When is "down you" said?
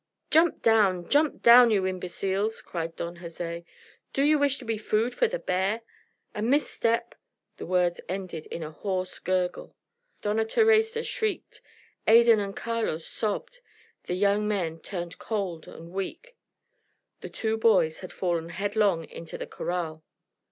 1.43-1.85